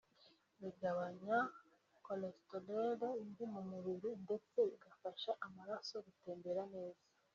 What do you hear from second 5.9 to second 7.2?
gutembera neza